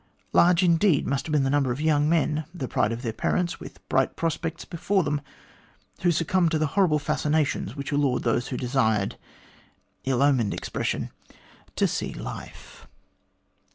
Large 0.33 0.63
indeed 0.63 1.05
must 1.05 1.27
have 1.27 1.31
been 1.31 1.43
the 1.43 1.51
number 1.51 1.71
of 1.71 1.79
young 1.79 2.09
men, 2.09 2.45
the 2.55 2.67
pride 2.67 2.91
of 2.91 3.03
their 3.03 3.13
parents, 3.13 3.59
with 3.59 3.87
bright 3.87 4.15
prospects 4.15 4.65
before 4.65 5.03
them, 5.03 5.21
who 6.01 6.09
succumbed 6.09 6.49
to 6.49 6.57
the 6.57 6.65
horrible 6.73 6.97
fascinations 6.97 7.75
which 7.75 7.91
allured 7.91 8.23
those 8.23 8.47
who 8.47 8.57
desired 8.57 9.15
ill 10.03 10.23
omened 10.23 10.55
expression 10.55 11.11
to 11.75 11.87
see 11.87 12.15
life." 12.15 12.87